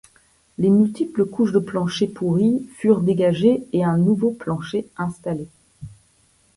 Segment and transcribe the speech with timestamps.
[0.57, 5.47] Les multiples couches de plancher pourri furent dégagées et un nouveau plancher installé.